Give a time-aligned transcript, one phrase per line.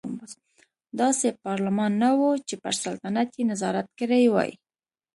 [0.99, 4.51] داسې پارلمان نه و چې پر سلطنت یې نظارت کړی وای.